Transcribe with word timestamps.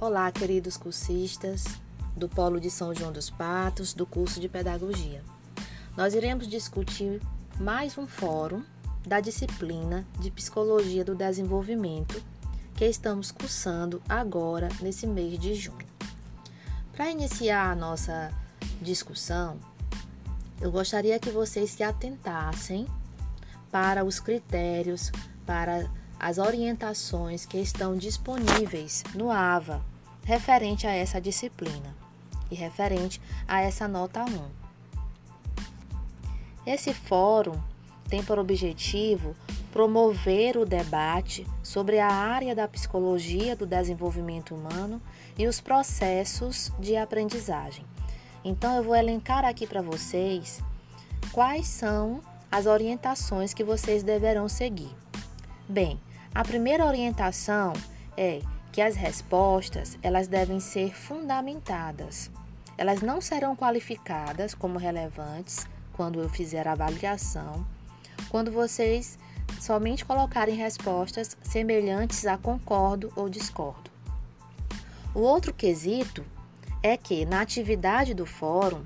Olá, 0.00 0.30
queridos 0.30 0.76
cursistas 0.76 1.64
do 2.16 2.28
Polo 2.28 2.60
de 2.60 2.70
São 2.70 2.94
João 2.94 3.10
dos 3.10 3.30
Patos, 3.30 3.92
do 3.92 4.06
curso 4.06 4.38
de 4.38 4.48
Pedagogia. 4.48 5.24
Nós 5.96 6.14
iremos 6.14 6.46
discutir 6.46 7.20
mais 7.58 7.98
um 7.98 8.06
fórum 8.06 8.62
da 9.04 9.18
disciplina 9.18 10.06
de 10.20 10.30
Psicologia 10.30 11.04
do 11.04 11.16
Desenvolvimento 11.16 12.22
que 12.76 12.84
estamos 12.84 13.32
cursando 13.32 14.00
agora 14.08 14.68
nesse 14.80 15.04
mês 15.04 15.36
de 15.36 15.54
junho. 15.54 15.84
Para 16.92 17.10
iniciar 17.10 17.72
a 17.72 17.74
nossa 17.74 18.32
discussão, 18.80 19.58
eu 20.60 20.70
gostaria 20.70 21.18
que 21.18 21.30
vocês 21.30 21.70
se 21.70 21.82
atentassem 21.82 22.86
para 23.68 24.04
os 24.04 24.20
critérios, 24.20 25.10
para 25.44 25.90
as 26.20 26.38
orientações 26.38 27.44
que 27.44 27.58
estão 27.58 27.96
disponíveis 27.96 29.04
no 29.14 29.30
AVA 29.30 29.82
referente 30.28 30.86
a 30.86 30.92
essa 30.92 31.18
disciplina 31.18 31.96
e 32.50 32.54
referente 32.54 33.18
a 33.48 33.62
essa 33.62 33.88
nota 33.88 34.26
1. 34.26 34.44
Esse 36.66 36.92
fórum 36.92 37.58
tem 38.10 38.22
por 38.22 38.38
objetivo 38.38 39.34
promover 39.72 40.58
o 40.58 40.66
debate 40.66 41.46
sobre 41.62 41.98
a 41.98 42.12
área 42.12 42.54
da 42.54 42.68
psicologia 42.68 43.56
do 43.56 43.64
desenvolvimento 43.64 44.54
humano 44.54 45.00
e 45.38 45.46
os 45.46 45.62
processos 45.62 46.70
de 46.78 46.94
aprendizagem. 46.94 47.86
Então, 48.44 48.76
eu 48.76 48.84
vou 48.84 48.94
elencar 48.94 49.46
aqui 49.46 49.66
para 49.66 49.80
vocês 49.80 50.62
quais 51.32 51.66
são 51.66 52.20
as 52.52 52.66
orientações 52.66 53.54
que 53.54 53.64
vocês 53.64 54.02
deverão 54.02 54.46
seguir. 54.46 54.94
Bem, 55.66 55.98
a 56.34 56.44
primeira 56.44 56.84
orientação 56.84 57.72
é 58.14 58.42
que 58.72 58.80
as 58.80 58.96
respostas 58.96 59.98
elas 60.02 60.28
devem 60.28 60.60
ser 60.60 60.94
fundamentadas. 60.94 62.30
Elas 62.76 63.00
não 63.00 63.20
serão 63.20 63.56
qualificadas 63.56 64.54
como 64.54 64.78
relevantes 64.78 65.66
quando 65.92 66.20
eu 66.20 66.28
fizer 66.28 66.68
a 66.68 66.72
avaliação, 66.72 67.66
quando 68.28 68.52
vocês 68.52 69.18
somente 69.60 70.04
colocarem 70.04 70.54
respostas 70.54 71.36
semelhantes 71.42 72.26
a 72.26 72.38
concordo 72.38 73.12
ou 73.16 73.28
discordo. 73.28 73.90
O 75.14 75.20
outro 75.20 75.52
quesito 75.52 76.24
é 76.82 76.96
que 76.96 77.24
na 77.24 77.40
atividade 77.40 78.14
do 78.14 78.24
fórum, 78.24 78.84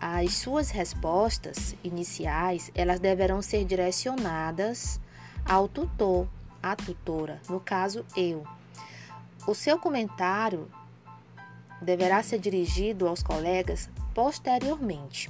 as 0.00 0.34
suas 0.34 0.70
respostas 0.70 1.76
iniciais, 1.84 2.70
elas 2.74 2.98
deverão 2.98 3.42
ser 3.42 3.64
direcionadas 3.64 4.98
ao 5.44 5.68
tutor 5.68 6.26
a 6.62 6.76
tutora, 6.76 7.40
no 7.48 7.60
caso 7.60 8.04
eu. 8.16 8.46
O 9.44 9.54
seu 9.54 9.76
comentário 9.76 10.70
deverá 11.80 12.22
ser 12.22 12.38
dirigido 12.38 13.08
aos 13.08 13.24
colegas 13.24 13.90
posteriormente. 14.14 15.28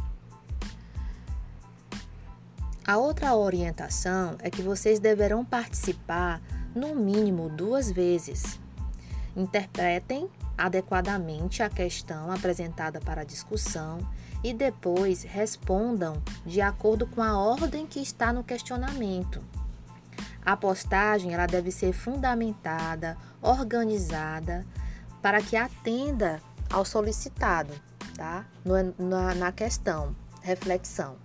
A 2.87 2.99
outra 2.99 3.35
orientação 3.35 4.37
é 4.41 4.51
que 4.51 4.61
vocês 4.61 5.01
deverão 5.01 5.45
participar 5.45 6.43
no 6.75 6.95
mínimo 6.95 7.49
duas 7.49 7.91
vezes. 7.91 8.61
Interpretem 9.35 10.29
adequadamente 10.59 11.63
a 11.63 11.71
questão 11.71 12.31
apresentada 12.31 13.01
para 13.01 13.25
discussão 13.25 13.99
e 14.45 14.53
depois 14.53 15.23
respondam 15.23 16.21
de 16.45 16.61
acordo 16.61 17.07
com 17.07 17.23
a 17.23 17.39
ordem 17.39 17.87
que 17.87 18.01
está 18.01 18.31
no 18.31 18.45
questionamento. 18.45 19.41
A 20.45 20.57
postagem 20.57 21.33
ela 21.33 21.47
deve 21.47 21.71
ser 21.71 21.93
fundamentada, 21.93 23.17
organizada, 23.41 24.67
para 25.21 25.41
que 25.41 25.57
atenda 25.57 26.41
ao 26.71 26.85
solicitado, 26.85 27.73
tá? 28.17 28.45
na, 28.99 29.35
na 29.35 29.53
questão, 29.53 30.17
reflexão. 30.43 31.17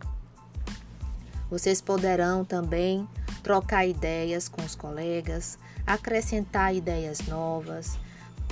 Vocês 1.49 1.81
poderão 1.81 2.45
também 2.45 3.07
trocar 3.41 3.87
ideias 3.87 4.47
com 4.47 4.61
os 4.61 4.75
colegas, 4.75 5.57
acrescentar 5.85 6.75
ideias 6.75 7.21
novas. 7.27 7.97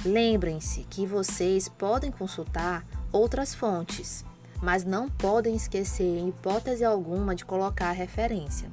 Lembrem-se 0.04 0.82
que 0.90 1.06
vocês 1.06 1.68
podem 1.68 2.12
consultar 2.12 2.86
outras 3.12 3.54
fontes, 3.54 4.24
mas 4.62 4.84
não 4.84 5.10
podem 5.10 5.56
esquecer, 5.56 6.18
em 6.18 6.30
hipótese 6.30 6.86
alguma, 6.86 7.36
de 7.36 7.44
colocar 7.44 7.92
referência. 7.92 8.70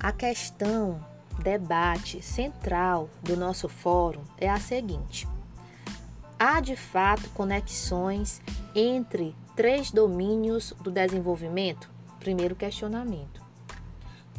A 0.00 0.12
questão, 0.12 1.04
debate 1.42 2.22
central 2.22 3.10
do 3.20 3.36
nosso 3.36 3.68
fórum 3.68 4.22
é 4.38 4.48
a 4.48 4.60
seguinte: 4.60 5.26
há 6.38 6.60
de 6.60 6.76
fato 6.76 7.28
conexões 7.30 8.40
entre 8.76 9.34
três 9.56 9.90
domínios 9.90 10.72
do 10.80 10.88
desenvolvimento? 10.88 11.90
Primeiro 12.20 12.54
questionamento. 12.54 13.42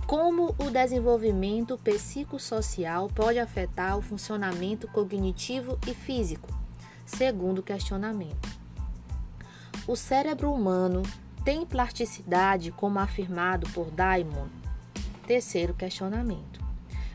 Como 0.08 0.56
o 0.58 0.72
desenvolvimento 0.72 1.78
psicossocial 1.78 3.10
pode 3.10 3.38
afetar 3.38 3.98
o 3.98 4.02
funcionamento 4.02 4.88
cognitivo 4.88 5.78
e 5.86 5.94
físico? 5.94 6.48
Segundo 7.06 7.62
questionamento. 7.62 8.48
O 9.86 9.98
cérebro 9.98 10.54
humano 10.54 11.04
tem 11.44 11.66
plasticidade 11.66 12.72
como 12.72 12.98
afirmado 12.98 13.70
por 13.72 13.92
Diamond? 13.92 14.59
Terceiro 15.30 15.76
questionamento. 15.76 16.60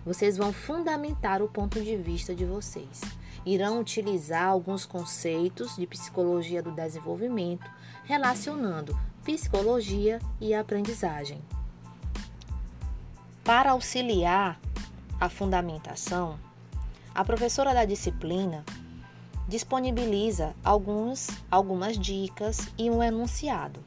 Vocês 0.07 0.37
vão 0.37 0.53
fundamentar 0.53 1.43
o 1.43 1.49
ponto 1.49 1.83
de 1.83 1.97
vista 1.97 2.33
de 2.33 2.45
vocês. 2.45 3.01
Irão 3.45 3.81
utilizar 3.81 4.47
alguns 4.47 4.87
conceitos 4.87 5.75
de 5.75 5.85
psicologia 5.85 6.63
do 6.63 6.71
desenvolvimento 6.71 7.69
relacionando 8.05 8.97
psicologia 9.25 10.21
e 10.41 10.55
aprendizagem. 10.55 11.43
Para 13.43 13.73
auxiliar 13.73 14.61
a 15.21 15.29
fundamentação, 15.29 16.39
a 17.13 17.25
professora 17.25 17.75
da 17.75 17.85
disciplina 17.85 18.65
disponibiliza 19.49 20.55
alguns, 20.63 21.31
algumas 21.51 21.99
dicas 21.99 22.69
e 22.79 22.89
um 22.89 23.03
enunciado. 23.03 23.83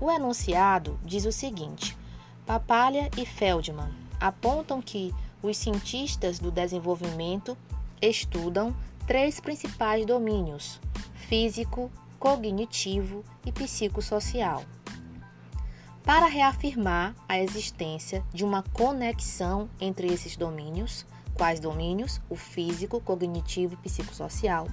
O 0.00 0.10
enunciado 0.10 0.98
diz 1.04 1.24
o 1.24 1.30
seguinte: 1.30 1.96
Papalha 2.46 3.10
e 3.16 3.26
Feldman 3.26 3.90
apontam 4.20 4.80
que 4.80 5.12
os 5.42 5.56
cientistas 5.56 6.38
do 6.38 6.52
desenvolvimento 6.52 7.58
estudam 8.00 8.72
três 9.04 9.40
principais 9.40 10.06
domínios: 10.06 10.80
físico, 11.12 11.90
cognitivo 12.20 13.24
e 13.44 13.50
psicossocial. 13.50 14.62
Para 16.04 16.26
reafirmar 16.26 17.16
a 17.28 17.36
existência 17.36 18.24
de 18.32 18.44
uma 18.44 18.62
conexão 18.62 19.68
entre 19.80 20.06
esses 20.06 20.36
domínios, 20.36 21.04
quais 21.34 21.58
domínios? 21.58 22.20
O 22.30 22.36
físico, 22.36 23.00
cognitivo 23.00 23.74
e 23.74 23.88
psicossocial, 23.88 24.68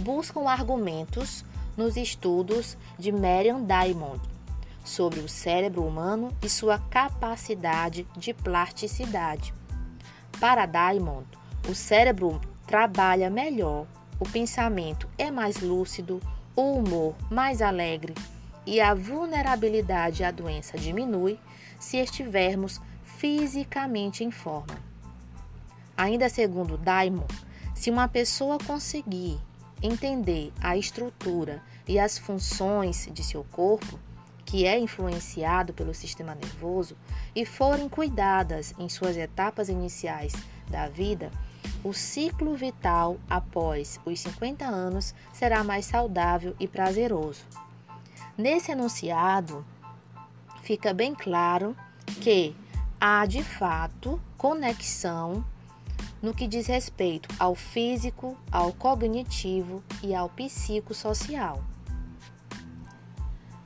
buscam 0.00 0.48
argumentos 0.48 1.44
nos 1.76 1.96
estudos 1.96 2.76
de 2.98 3.12
Marian 3.12 3.62
Diamond 3.62 4.20
sobre 4.86 5.18
o 5.20 5.28
cérebro 5.28 5.84
humano 5.84 6.32
e 6.40 6.48
sua 6.48 6.78
capacidade 6.78 8.06
de 8.16 8.32
plasticidade. 8.32 9.52
Para 10.40 10.64
Diamond, 10.64 11.26
o 11.68 11.74
cérebro 11.74 12.40
trabalha 12.66 13.28
melhor, 13.28 13.86
o 14.20 14.28
pensamento 14.28 15.08
é 15.18 15.30
mais 15.30 15.60
lúcido, 15.60 16.22
o 16.54 16.78
humor 16.78 17.14
mais 17.30 17.60
alegre 17.60 18.14
e 18.64 18.80
a 18.80 18.94
vulnerabilidade 18.94 20.24
à 20.24 20.30
doença 20.30 20.78
diminui 20.78 21.38
se 21.78 21.96
estivermos 21.98 22.80
fisicamente 23.02 24.22
em 24.22 24.30
forma. 24.30 24.78
Ainda 25.96 26.28
segundo 26.28 26.78
Diamond, 26.78 27.32
se 27.74 27.90
uma 27.90 28.08
pessoa 28.08 28.58
conseguir 28.58 29.38
entender 29.82 30.52
a 30.60 30.76
estrutura 30.76 31.62
e 31.86 31.98
as 31.98 32.18
funções 32.18 33.08
de 33.12 33.22
seu 33.22 33.44
corpo, 33.44 33.98
que 34.46 34.64
é 34.64 34.78
influenciado 34.78 35.74
pelo 35.74 35.92
sistema 35.92 36.34
nervoso, 36.34 36.96
e 37.34 37.44
forem 37.44 37.88
cuidadas 37.88 38.72
em 38.78 38.88
suas 38.88 39.16
etapas 39.16 39.68
iniciais 39.68 40.32
da 40.70 40.88
vida, 40.88 41.30
o 41.84 41.92
ciclo 41.92 42.54
vital 42.54 43.18
após 43.28 44.00
os 44.06 44.20
50 44.20 44.64
anos 44.64 45.14
será 45.32 45.62
mais 45.62 45.84
saudável 45.84 46.54
e 46.58 46.66
prazeroso. 46.66 47.44
Nesse 48.38 48.70
enunciado, 48.70 49.64
fica 50.62 50.94
bem 50.94 51.14
claro 51.14 51.76
que 52.20 52.56
há 53.00 53.26
de 53.26 53.42
fato 53.42 54.20
conexão 54.36 55.44
no 56.22 56.32
que 56.34 56.46
diz 56.46 56.66
respeito 56.66 57.28
ao 57.38 57.54
físico, 57.54 58.36
ao 58.50 58.72
cognitivo 58.72 59.82
e 60.02 60.14
ao 60.14 60.28
psicossocial. 60.28 61.62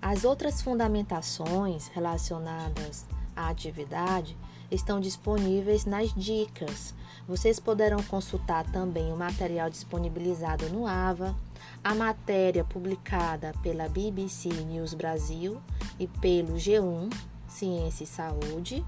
As 0.02 0.25
outras 0.25 0.62
fundamentações 0.62 1.88
relacionadas 1.88 3.06
a 3.37 3.49
atividade 3.49 4.37
estão 4.70 5.00
disponíveis 5.00 5.85
nas 5.85 6.12
dicas. 6.14 6.94
Vocês 7.26 7.61
poderão 7.61 8.02
consultar 8.02 8.64
também 8.70 9.12
o 9.12 9.17
material 9.17 9.69
disponibilizado 9.70 10.69
no 10.69 10.87
AVA, 10.87 11.35
a 11.82 11.94
matéria 11.94 12.64
publicada 12.64 13.55
pela 13.62 13.88
BBC 13.88 14.49
News 14.49 14.94
Brasil 14.94 15.61
e 15.99 16.06
pelo 16.06 16.55
G1 16.55 17.12
Ciência 17.49 18.05
e 18.05 18.06
Saúde. 18.06 18.85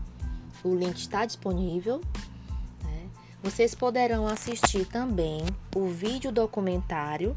O 0.64 0.74
link 0.74 0.96
está 0.96 1.24
disponível. 1.24 2.00
Né? 2.84 3.08
Vocês 3.42 3.74
poderão 3.74 4.26
assistir 4.26 4.86
também 4.86 5.44
o 5.74 5.88
vídeo 5.88 6.30
documentário 6.30 7.34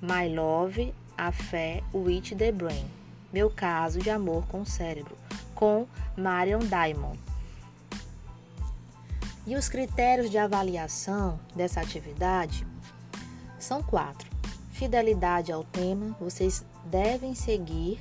My 0.00 0.28
Love, 0.34 0.94
A 1.16 1.32
Fé, 1.32 1.82
With 1.92 2.34
the 2.36 2.52
Brain. 2.52 2.86
Meu 3.32 3.50
caso 3.50 3.98
de 3.98 4.10
amor 4.10 4.46
com 4.46 4.62
o 4.62 4.66
cérebro, 4.66 5.16
com 5.54 5.86
Marion 6.16 6.60
Diamond. 6.60 7.18
E 9.46 9.56
os 9.56 9.68
critérios 9.68 10.30
de 10.30 10.38
avaliação 10.38 11.38
dessa 11.54 11.80
atividade 11.80 12.66
são 13.58 13.82
quatro. 13.82 14.30
Fidelidade 14.72 15.52
ao 15.52 15.64
tema, 15.64 16.16
vocês 16.18 16.64
devem 16.86 17.34
seguir, 17.34 18.00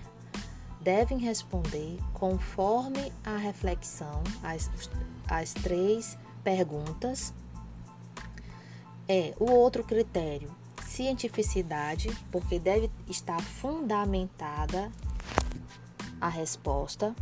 devem 0.81 1.17
responder 1.17 1.99
conforme 2.13 3.11
a 3.23 3.37
reflexão, 3.37 4.23
as, 4.41 4.69
as 5.29 5.53
três 5.53 6.17
perguntas. 6.43 7.33
É 9.07 9.33
o 9.39 9.51
outro 9.51 9.83
critério, 9.83 10.49
cientificidade, 10.93 12.15
porque 12.31 12.59
deve 12.59 12.91
estar 13.09 13.41
fundamentada 13.41 14.91
a 16.21 16.29
resposta, 16.29 17.15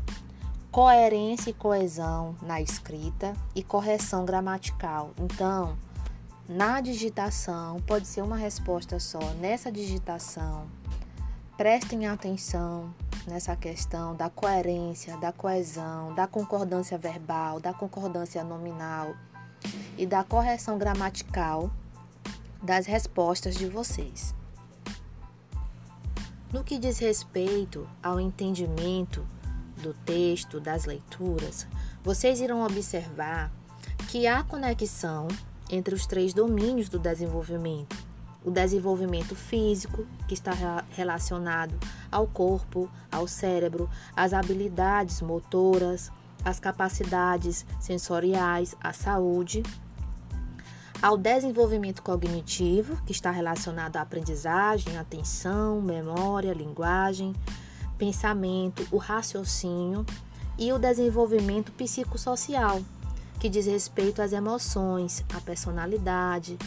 coerência 0.70 1.52
e 1.52 1.54
coesão 1.54 2.36
na 2.42 2.60
escrita 2.60 3.34
e 3.56 3.64
correção 3.64 4.26
gramatical. 4.26 5.12
Então, 5.18 5.78
na 6.50 6.82
digitação, 6.82 7.80
pode 7.88 8.08
ser 8.08 8.22
uma 8.22 8.36
resposta 8.36 9.00
só. 9.00 9.22
Nessa 9.40 9.72
digitação, 9.72 10.68
prestem 11.56 12.08
atenção 12.08 12.94
nessa 13.26 13.56
questão 13.56 14.14
da 14.14 14.30
coerência, 14.30 15.16
da 15.16 15.32
coesão, 15.32 16.14
da 16.14 16.28
concordância 16.28 16.98
verbal, 16.98 17.62
da 17.62 17.74
concordância 17.74 18.44
nominal 18.44 19.16
e 19.98 20.06
da 20.06 20.26
correção 20.26 20.78
gramatical 20.78 21.72
das 22.62 22.86
respostas 22.86 23.56
de 23.56 23.68
vocês. 23.68 24.36
No 26.54 26.64
que 26.64 26.78
diz 26.78 27.00
respeito 27.00 27.88
ao 28.04 28.20
entendimento 28.20 29.26
do 29.82 29.94
texto, 29.94 30.60
das 30.60 30.86
leituras, 30.86 31.66
vocês 32.04 32.42
irão 32.42 32.64
observar 32.66 33.52
que 34.10 34.28
há 34.28 34.44
conexão 34.44 35.28
entre 35.70 35.96
os 35.96 36.06
três 36.06 36.34
domínios 36.34 36.90
do 36.90 37.00
desenvolvimento. 37.00 37.96
O 38.44 38.52
desenvolvimento 38.52 39.36
físico, 39.36 40.06
que 40.28 40.34
está 40.34 40.52
relacionado 40.92 41.76
ao 42.12 42.28
corpo, 42.28 42.90
ao 43.12 43.28
cérebro, 43.28 43.90
às 44.16 44.34
habilidades 44.34 45.22
motoras, 45.22 46.12
às 46.44 46.60
capacidades 46.60 47.66
sensoriais, 47.80 48.76
à 48.82 48.92
saúde 48.92 49.64
ao 51.02 51.18
desenvolvimento 51.18 52.04
cognitivo, 52.04 52.96
que 53.06 53.12
está 53.12 53.32
relacionado 53.32 53.98
à 53.98 54.02
aprendizagem, 54.02 54.98
atenção, 54.98 55.82
memória, 55.82 56.54
linguagem, 56.54 57.34
pensamento, 57.98 58.88
o 58.92 58.98
raciocínio, 58.98 60.06
e 60.60 60.72
o 60.72 60.78
desenvolvimento 60.78 61.72
psicossocial, 61.72 62.82
que 63.40 63.50
diz 63.50 63.66
respeito 63.66 64.22
às 64.22 64.32
emoções, 64.32 65.26
à 65.34 65.42
personalidade, 65.42 66.58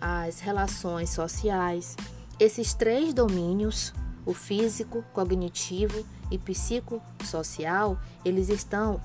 às 0.00 0.40
relações 0.40 1.10
sociais. 1.10 1.96
Esses 2.40 2.74
três 2.74 3.14
domínios, 3.14 3.94
o 4.26 4.34
físico, 4.34 5.04
cognitivo 5.12 6.04
e 6.32 6.38
psicossocial, 6.38 7.96
eles 8.24 8.48
estão 8.48 9.00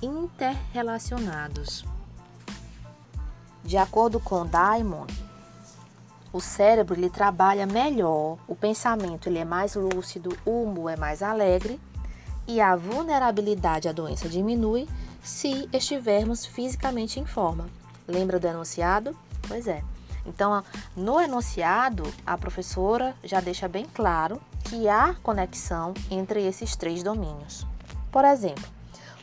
interrelacionados. 0.00 1.84
De 3.64 3.78
acordo 3.78 4.20
com 4.20 4.46
Diamond, 4.46 5.12
o 6.30 6.40
cérebro 6.40 6.94
ele 6.94 7.08
trabalha 7.08 7.66
melhor, 7.66 8.36
o 8.46 8.54
pensamento 8.54 9.28
ele 9.28 9.38
é 9.38 9.44
mais 9.44 9.74
lúcido, 9.74 10.36
o 10.44 10.64
humor 10.64 10.90
é 10.90 10.96
mais 10.96 11.22
alegre 11.22 11.80
e 12.46 12.60
a 12.60 12.76
vulnerabilidade 12.76 13.88
à 13.88 13.92
doença 13.92 14.28
diminui 14.28 14.86
se 15.22 15.66
estivermos 15.72 16.44
fisicamente 16.44 17.18
em 17.18 17.24
forma. 17.24 17.66
Lembra 18.06 18.38
do 18.38 18.46
enunciado? 18.46 19.16
Pois 19.48 19.66
é. 19.66 19.82
Então, 20.26 20.62
no 20.94 21.18
enunciado, 21.18 22.02
a 22.26 22.36
professora 22.36 23.14
já 23.24 23.40
deixa 23.40 23.66
bem 23.66 23.86
claro 23.94 24.40
que 24.64 24.88
há 24.88 25.14
conexão 25.22 25.94
entre 26.10 26.46
esses 26.46 26.76
três 26.76 27.02
domínios. 27.02 27.66
Por 28.12 28.26
exemplo, 28.26 28.64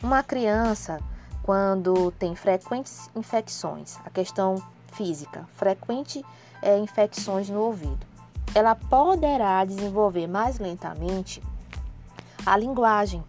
uma 0.02 0.22
criança 0.22 0.98
quando 1.42 2.10
tem 2.12 2.34
frequentes 2.34 3.10
infecções, 3.16 3.98
a 4.04 4.10
questão 4.10 4.62
física, 4.92 5.46
frequente 5.56 6.24
é, 6.60 6.78
infecções 6.78 7.48
no 7.48 7.60
ouvido. 7.60 8.06
Ela 8.54 8.74
poderá 8.74 9.64
desenvolver 9.64 10.26
mais 10.26 10.58
lentamente 10.58 11.42
a 12.44 12.56
linguagem, 12.56 13.24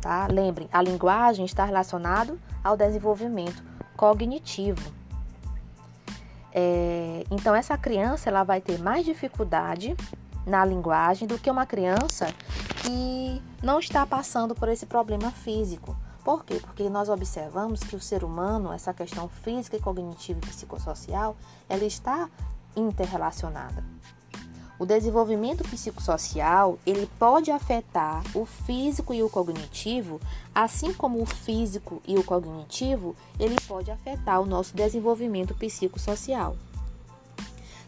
tá? 0.00 0.26
Lembrem, 0.30 0.68
a 0.72 0.80
linguagem 0.80 1.44
está 1.44 1.64
relacionado 1.64 2.38
ao 2.62 2.76
desenvolvimento 2.76 3.62
cognitivo. 3.96 4.92
É, 6.52 7.24
então 7.30 7.54
essa 7.54 7.76
criança 7.76 8.30
ela 8.30 8.42
vai 8.42 8.60
ter 8.60 8.78
mais 8.78 9.04
dificuldade 9.04 9.96
na 10.46 10.64
linguagem 10.64 11.28
do 11.28 11.38
que 11.38 11.50
uma 11.50 11.66
criança 11.66 12.32
que 12.82 13.42
não 13.62 13.78
está 13.78 14.06
passando 14.06 14.54
por 14.54 14.68
esse 14.68 14.86
problema 14.86 15.30
físico. 15.30 15.96
Por 16.24 16.44
quê? 16.44 16.60
Porque 16.60 16.88
nós 16.90 17.08
observamos 17.08 17.80
que 17.80 17.96
o 17.96 18.00
ser 18.00 18.24
humano, 18.24 18.72
essa 18.72 18.92
questão 18.92 19.28
física, 19.28 19.78
cognitiva 19.78 20.40
e 20.42 20.48
psicossocial, 20.48 21.36
ela 21.68 21.84
está 21.84 22.28
interrelacionada. 22.76 23.84
O 24.78 24.86
desenvolvimento 24.86 25.64
psicossocial, 25.64 26.78
ele 26.86 27.10
pode 27.18 27.50
afetar 27.50 28.22
o 28.32 28.46
físico 28.46 29.12
e 29.12 29.22
o 29.24 29.28
cognitivo, 29.28 30.20
assim 30.54 30.92
como 30.92 31.20
o 31.20 31.26
físico 31.26 32.00
e 32.06 32.16
o 32.16 32.22
cognitivo, 32.22 33.16
ele 33.40 33.56
pode 33.66 33.90
afetar 33.90 34.40
o 34.40 34.46
nosso 34.46 34.76
desenvolvimento 34.76 35.52
psicossocial. 35.54 36.56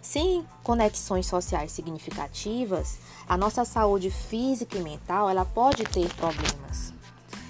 Sem 0.02 0.44
conexões 0.64 1.26
sociais 1.26 1.70
significativas, 1.70 2.98
a 3.28 3.36
nossa 3.36 3.64
saúde 3.64 4.10
física 4.10 4.76
e 4.76 4.82
mental, 4.82 5.30
ela 5.30 5.44
pode 5.44 5.84
ter 5.84 6.12
problemas. 6.14 6.92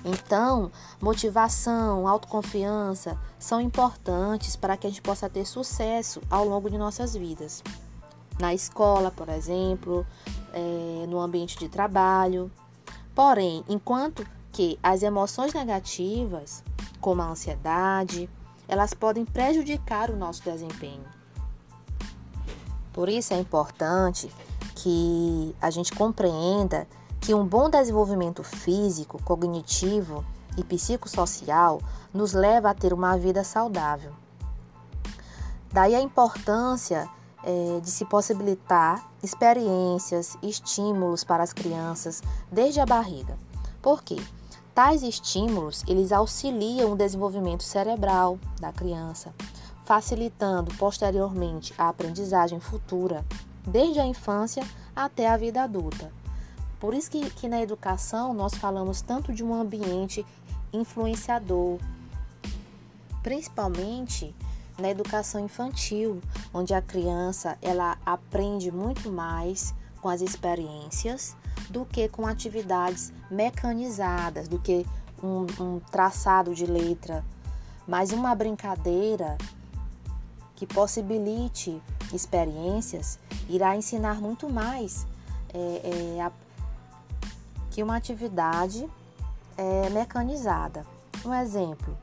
Então, 0.04 0.70
motivação, 1.00 2.08
autoconfiança 2.08 3.18
são 3.38 3.60
importantes 3.60 4.56
para 4.56 4.76
que 4.76 4.86
a 4.86 4.90
gente 4.90 5.02
possa 5.02 5.28
ter 5.28 5.44
sucesso 5.44 6.20
ao 6.30 6.44
longo 6.46 6.70
de 6.70 6.78
nossas 6.78 7.14
vidas. 7.14 7.62
Na 8.38 8.54
escola, 8.54 9.10
por 9.10 9.28
exemplo, 9.28 10.06
é, 10.52 11.06
no 11.06 11.20
ambiente 11.20 11.58
de 11.58 11.68
trabalho. 11.68 12.50
Porém, 13.14 13.62
enquanto 13.68 14.26
que 14.50 14.78
as 14.82 15.02
emoções 15.02 15.52
negativas, 15.52 16.64
como 17.00 17.20
a 17.20 17.26
ansiedade, 17.26 18.28
elas 18.66 18.94
podem 18.94 19.24
prejudicar 19.24 20.10
o 20.10 20.16
nosso 20.16 20.42
desempenho. 20.42 21.04
Por 22.92 23.08
isso 23.08 23.34
é 23.34 23.38
importante 23.38 24.30
que 24.76 25.54
a 25.60 25.70
gente 25.70 25.92
compreenda 25.92 26.86
que 27.20 27.34
um 27.34 27.46
bom 27.46 27.68
desenvolvimento 27.68 28.42
físico, 28.42 29.22
cognitivo 29.22 30.24
e 30.56 30.64
psicossocial 30.64 31.80
nos 32.12 32.32
leva 32.32 32.70
a 32.70 32.74
ter 32.74 32.92
uma 32.92 33.16
vida 33.16 33.44
saudável. 33.44 34.12
Daí 35.72 35.94
a 35.94 36.00
importância 36.00 37.08
é, 37.44 37.80
de 37.80 37.90
se 37.90 38.04
possibilitar 38.04 39.08
experiências, 39.22 40.36
estímulos 40.42 41.22
para 41.22 41.42
as 41.42 41.52
crianças 41.52 42.22
desde 42.50 42.80
a 42.80 42.86
barriga. 42.86 43.38
Por 43.80 44.02
quê? 44.02 44.16
Tais 44.74 45.02
estímulos, 45.02 45.84
eles 45.86 46.12
auxiliam 46.12 46.92
o 46.92 46.96
desenvolvimento 46.96 47.62
cerebral 47.62 48.38
da 48.60 48.72
criança, 48.72 49.34
facilitando 49.84 50.74
posteriormente 50.76 51.74
a 51.76 51.88
aprendizagem 51.88 52.60
futura, 52.60 53.24
desde 53.66 54.00
a 54.00 54.06
infância 54.06 54.64
até 54.94 55.28
a 55.28 55.36
vida 55.36 55.62
adulta. 55.62 56.19
Por 56.80 56.94
isso 56.94 57.10
que, 57.10 57.28
que 57.30 57.46
na 57.46 57.60
educação 57.60 58.32
nós 58.32 58.54
falamos 58.54 59.02
tanto 59.02 59.32
de 59.32 59.44
um 59.44 59.54
ambiente 59.54 60.24
influenciador, 60.72 61.78
principalmente 63.22 64.34
na 64.78 64.88
educação 64.88 65.44
infantil, 65.44 66.22
onde 66.54 66.72
a 66.72 66.80
criança 66.80 67.58
ela 67.60 67.98
aprende 68.04 68.72
muito 68.72 69.12
mais 69.12 69.74
com 70.00 70.08
as 70.08 70.22
experiências 70.22 71.36
do 71.68 71.84
que 71.84 72.08
com 72.08 72.26
atividades 72.26 73.12
mecanizadas, 73.30 74.48
do 74.48 74.58
que 74.58 74.86
um, 75.22 75.46
um 75.62 75.80
traçado 75.80 76.54
de 76.54 76.64
letra, 76.64 77.22
mas 77.86 78.10
uma 78.10 78.34
brincadeira 78.34 79.36
que 80.56 80.66
possibilite 80.66 81.80
experiências 82.12 83.18
irá 83.48 83.76
ensinar 83.76 84.20
muito 84.20 84.48
mais 84.48 85.06
é, 85.52 86.16
é, 86.18 86.30
que 87.70 87.82
uma 87.82 87.96
atividade 87.96 88.88
é, 89.56 89.88
mecanizada. 89.90 90.84
Um 91.24 91.32
exemplo, 91.34 91.96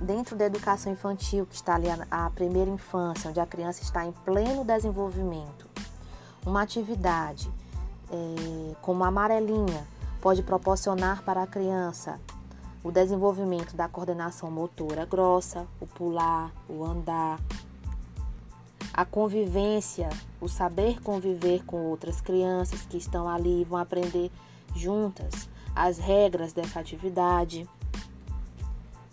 dentro 0.00 0.36
da 0.36 0.46
educação 0.46 0.92
infantil, 0.92 1.46
que 1.46 1.54
está 1.54 1.74
ali 1.74 1.86
a, 2.10 2.30
primeira 2.30 2.70
infância, 2.70 3.30
onde 3.30 3.40
a 3.40 3.46
criança 3.46 3.82
está 3.82 4.04
em 4.04 4.12
pleno 4.12 4.64
desenvolvimento, 4.64 5.68
uma 6.44 6.62
atividade 6.62 7.50
é, 8.10 8.74
como 8.80 9.04
a 9.04 9.08
amarelinha 9.08 9.86
pode 10.20 10.42
proporcionar 10.42 11.22
para 11.22 11.42
a 11.42 11.46
criança 11.46 12.20
o 12.82 12.90
desenvolvimento 12.90 13.76
da 13.76 13.88
coordenação 13.88 14.50
motora 14.50 15.04
grossa, 15.04 15.66
o 15.80 15.86
pular, 15.86 16.50
o 16.68 16.84
andar, 16.84 17.38
a 19.00 19.04
convivência, 19.06 20.10
o 20.42 20.46
saber 20.46 21.00
conviver 21.00 21.64
com 21.64 21.86
outras 21.86 22.20
crianças 22.20 22.82
que 22.82 22.98
estão 22.98 23.26
ali 23.26 23.62
e 23.62 23.64
vão 23.64 23.78
aprender 23.78 24.30
juntas 24.76 25.48
as 25.74 25.96
regras 25.96 26.52
dessa 26.52 26.80
atividade. 26.80 27.66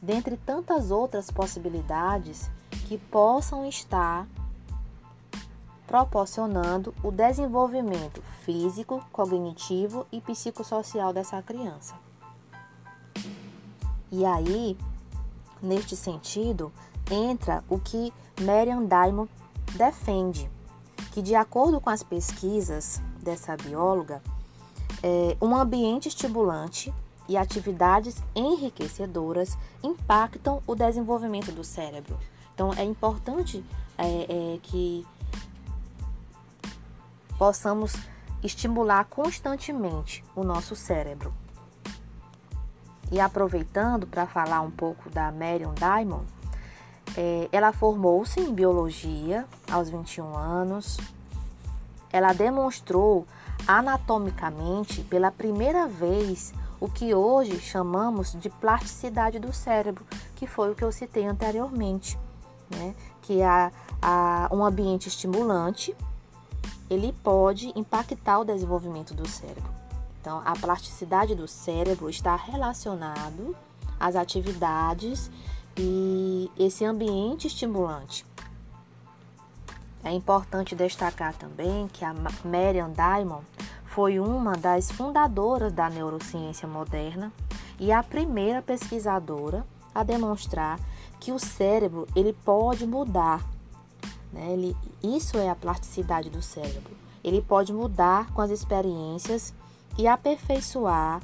Dentre 0.01 0.35
tantas 0.35 0.91
outras 0.91 1.31
possibilidades 1.31 2.51
que 2.85 2.97
possam 2.97 3.65
estar 3.65 4.27
proporcionando 5.87 6.93
o 7.01 7.09
desenvolvimento 7.09 8.21
físico, 8.43 9.01
cognitivo 9.09 10.05
e 10.11 10.19
psicossocial 10.19 11.13
dessa 11.13 11.41
criança. 11.41 11.95
E 14.11 14.25
aí, 14.25 14.77
neste 15.61 15.95
sentido, 15.95 16.73
entra 17.09 17.63
o 17.69 17.79
que 17.79 18.11
Marian 18.41 18.85
Diamond 18.85 19.31
defende, 19.73 20.49
que 21.11 21.21
de 21.21 21.35
acordo 21.35 21.79
com 21.81 21.89
as 21.89 22.03
pesquisas 22.03 23.01
dessa 23.21 23.55
bióloga, 23.57 24.21
é, 25.03 25.37
um 25.41 25.55
ambiente 25.55 26.07
estimulante 26.07 26.93
e 27.27 27.35
atividades 27.35 28.23
enriquecedoras 28.35 29.57
impactam 29.83 30.61
o 30.65 30.75
desenvolvimento 30.75 31.51
do 31.51 31.63
cérebro. 31.63 32.17
Então, 32.53 32.73
é 32.73 32.83
importante 32.83 33.63
é, 33.97 34.55
é, 34.55 34.59
que 34.63 35.05
possamos 37.37 37.93
estimular 38.43 39.05
constantemente 39.05 40.23
o 40.35 40.43
nosso 40.43 40.75
cérebro. 40.75 41.33
E 43.11 43.19
aproveitando 43.19 44.07
para 44.07 44.25
falar 44.25 44.61
um 44.61 44.71
pouco 44.71 45.09
da 45.09 45.31
Marion 45.31 45.73
Diamond, 45.73 46.25
é, 47.15 47.47
ela 47.51 47.71
formou-se 47.71 48.39
em 48.39 48.53
biologia 48.53 49.47
aos 49.71 49.89
21 49.89 50.35
anos. 50.37 50.97
Ela 52.11 52.33
demonstrou 52.33 53.25
anatomicamente 53.67 55.01
pela 55.01 55.31
primeira 55.31 55.87
vez 55.87 56.53
o 56.79 56.87
que 56.87 57.13
hoje 57.13 57.59
chamamos 57.59 58.33
de 58.33 58.49
plasticidade 58.49 59.39
do 59.39 59.51
cérebro, 59.51 60.05
que 60.35 60.45
foi 60.45 60.71
o 60.71 60.75
que 60.75 60.83
eu 60.83 60.91
citei 60.91 61.25
anteriormente, 61.25 62.17
né? 62.69 62.95
que 63.21 63.41
é 63.41 63.71
a, 64.01 64.49
um 64.51 64.63
ambiente 64.63 65.07
estimulante 65.07 65.95
ele 66.89 67.13
pode 67.23 67.71
impactar 67.75 68.39
o 68.39 68.45
desenvolvimento 68.45 69.13
do 69.13 69.27
cérebro. 69.27 69.69
Então, 70.21 70.41
a 70.45 70.53
plasticidade 70.53 71.35
do 71.35 71.47
cérebro 71.47 72.09
está 72.09 72.35
relacionado 72.35 73.55
às 73.99 74.15
atividades 74.15 75.29
e 75.77 76.49
esse 76.57 76.85
ambiente 76.85 77.47
estimulante. 77.47 78.25
É 80.07 80.13
importante 80.13 80.75
destacar 80.75 81.33
também 81.33 81.87
que 81.87 82.03
a 82.03 82.13
Marian 82.43 82.91
Diamond 82.91 83.45
foi 83.85 84.19
uma 84.19 84.53
das 84.53 84.91
fundadoras 84.91 85.71
da 85.71 85.89
neurociência 85.89 86.67
moderna 86.67 87.31
e 87.79 87.91
a 87.91 88.01
primeira 88.03 88.61
pesquisadora 88.61 89.65
a 89.93 90.03
demonstrar 90.03 90.79
que 91.19 91.31
o 91.31 91.39
cérebro 91.39 92.07
ele 92.15 92.33
pode 92.33 92.85
mudar 92.85 93.43
né? 94.31 94.51
Ele, 94.51 94.75
isso 95.03 95.37
é 95.37 95.49
a 95.49 95.55
plasticidade 95.55 96.29
do 96.29 96.41
cérebro. 96.41 96.95
Ele 97.23 97.41
pode 97.41 97.73
mudar 97.73 98.31
com 98.33 98.41
as 98.41 98.51
experiências 98.51 99.53
e 99.97 100.07
aperfeiçoar 100.07 101.21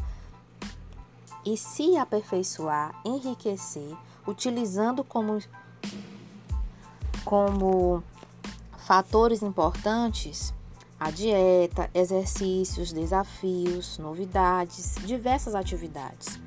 e 1.45 1.57
se 1.57 1.97
aperfeiçoar, 1.97 2.95
enriquecer, 3.05 3.95
utilizando 4.25 5.03
como, 5.03 5.39
como 7.25 8.03
fatores 8.85 9.41
importantes 9.41 10.53
a 10.99 11.11
dieta, 11.11 11.89
exercícios, 11.93 12.93
desafios, 12.93 13.97
novidades, 13.97 14.95
diversas 15.05 15.53
atividades. 15.53 16.39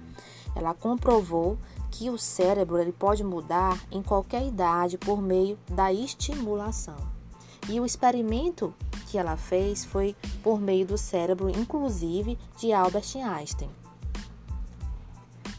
Ela 0.55 0.73
comprovou 0.73 1.59
que 1.91 2.09
o 2.09 2.17
cérebro 2.17 2.79
ele 2.79 2.93
pode 2.93 3.23
mudar 3.23 3.79
em 3.91 4.03
qualquer 4.03 4.47
idade 4.47 4.97
por 4.97 5.21
meio 5.21 5.59
da 5.69 5.93
estimulação. 5.93 6.97
E 7.69 7.79
o 7.79 7.85
experimento 7.85 8.73
que 9.09 9.19
ela 9.19 9.37
fez 9.37 9.85
foi 9.85 10.17
por 10.43 10.59
meio 10.59 10.87
do 10.87 10.97
cérebro, 10.97 11.51
inclusive 11.51 12.39
de 12.57 12.73
Albert 12.73 13.15
Einstein. 13.17 13.71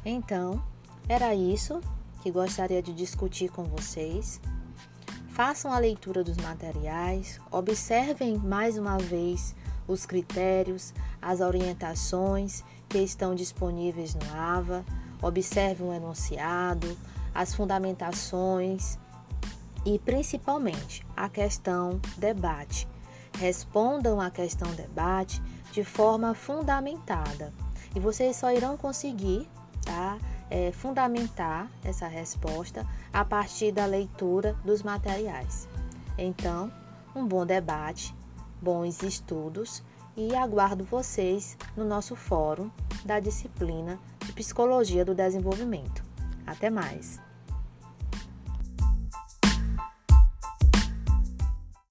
Então, 0.04 0.60
era 1.08 1.36
isso 1.36 1.82
que 2.24 2.32
gostaria 2.32 2.82
de 2.82 2.94
discutir 2.94 3.50
com 3.50 3.64
vocês. 3.66 4.42
Façam 5.38 5.72
a 5.72 5.78
leitura 5.78 6.24
dos 6.24 6.36
materiais, 6.38 7.40
observem 7.52 8.40
mais 8.40 8.76
uma 8.76 8.98
vez 8.98 9.54
os 9.88 10.04
critérios, 10.04 10.96
as 11.22 11.42
orientações 11.42 12.64
que 12.90 12.98
estão 12.98 13.36
disponíveis 13.36 14.16
no 14.16 14.34
AVA 14.34 14.84
Observe 15.22 15.84
o 15.84 15.94
enunciado, 15.94 16.98
as 17.36 17.54
fundamentações 17.54 18.98
e 19.86 20.00
principalmente 20.00 21.06
a 21.16 21.30
questão 21.30 22.02
debate. 22.18 22.88
Respondam 23.38 24.20
a 24.20 24.32
questão 24.32 24.72
debate 24.74 25.40
de 25.72 25.84
forma 25.84 26.34
fundamentada 26.34 27.54
e 27.96 28.00
vocês 28.00 28.38
só 28.38 28.52
irão 28.52 28.76
conseguir 28.76 29.48
tá, 29.86 30.18
é, 30.50 30.72
fundamentar 30.72 31.70
essa 31.84 32.08
resposta 32.08 32.86
a 33.12 33.24
partir 33.24 33.72
da 33.72 33.86
leitura 33.86 34.54
dos 34.64 34.84
materiais. 34.84 35.68
Então, 36.18 36.72
um 37.16 37.26
bom 37.26 37.46
debate, 37.46 38.16
bons 38.62 39.04
estudos 39.04 39.84
e 40.16 40.36
aguardo 40.36 40.84
vocês 40.84 41.58
no 41.76 41.86
nosso 41.86 42.16
fórum 42.16 42.72
da 43.06 43.20
disciplina 43.20 44.00
de 44.26 44.34
Psicologia 44.34 45.06
do 45.06 45.14
Desenvolvimento. 45.14 46.04
Até 46.46 46.70
mais! 46.70 47.27